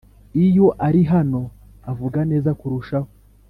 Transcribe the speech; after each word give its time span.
Iyo 0.45 0.67
ari 0.87 1.01
hano 1.11 1.41
avuga 1.91 2.19
neza 2.31 2.49
kurushaho 2.59 3.09